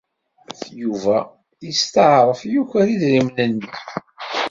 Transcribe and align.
Yuba 0.81 1.17
yesteɛṛef 1.65 2.41
yuker 2.51 2.85
idrimen-nni. 2.93 3.69